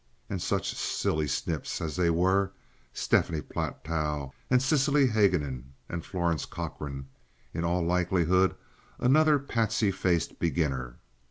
And 0.31 0.41
such 0.41 0.73
silly 0.73 1.27
snips 1.27 1.79
as 1.79 1.95
they 1.95 2.09
were—Stephanie 2.09 3.43
Platow! 3.43 4.31
and 4.49 4.59
Cecily 4.59 5.05
Haguenin! 5.05 5.73
and 5.87 6.03
Florence 6.03 6.45
Cochrane, 6.45 7.07
in 7.53 7.63
all 7.63 7.83
likelihood 7.83 8.55
another 8.97 9.37
pasty 9.37 9.91
faced 9.91 10.39
beginner! 10.39 10.97